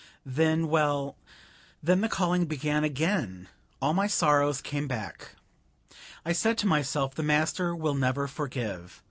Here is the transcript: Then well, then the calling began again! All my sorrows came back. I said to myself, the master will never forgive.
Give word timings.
Then 0.25 0.67
well, 0.67 1.15
then 1.83 2.01
the 2.01 2.09
calling 2.09 2.47
began 2.47 2.83
again! 2.83 3.49
All 3.79 3.93
my 3.93 4.07
sorrows 4.07 4.59
came 4.59 4.87
back. 4.87 5.35
I 6.25 6.33
said 6.33 6.57
to 6.57 6.65
myself, 6.65 7.13
the 7.13 7.21
master 7.21 7.75
will 7.75 7.93
never 7.93 8.27
forgive. 8.27 8.99